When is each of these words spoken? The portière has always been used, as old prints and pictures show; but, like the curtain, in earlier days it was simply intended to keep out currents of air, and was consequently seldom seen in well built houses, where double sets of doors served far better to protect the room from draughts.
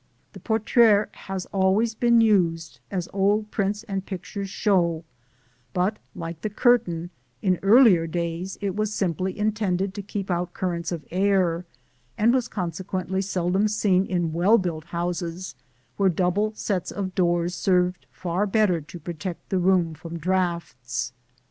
The 0.33 0.39
portière 0.39 1.13
has 1.13 1.45
always 1.53 1.93
been 1.93 2.21
used, 2.21 2.79
as 2.89 3.07
old 3.13 3.51
prints 3.51 3.83
and 3.83 4.03
pictures 4.03 4.49
show; 4.49 5.03
but, 5.73 5.97
like 6.15 6.41
the 6.41 6.49
curtain, 6.49 7.11
in 7.43 7.59
earlier 7.61 8.07
days 8.07 8.57
it 8.61 8.75
was 8.75 8.91
simply 8.91 9.37
intended 9.37 9.93
to 9.93 10.01
keep 10.01 10.31
out 10.31 10.55
currents 10.55 10.91
of 10.91 11.05
air, 11.11 11.67
and 12.17 12.33
was 12.33 12.47
consequently 12.47 13.21
seldom 13.21 13.67
seen 13.67 14.07
in 14.07 14.33
well 14.33 14.57
built 14.57 14.85
houses, 14.85 15.53
where 15.97 16.09
double 16.09 16.55
sets 16.55 16.89
of 16.89 17.13
doors 17.13 17.53
served 17.53 18.07
far 18.09 18.47
better 18.47 18.81
to 18.81 18.99
protect 18.99 19.49
the 19.49 19.59
room 19.59 19.93
from 19.93 20.17
draughts. 20.17 21.13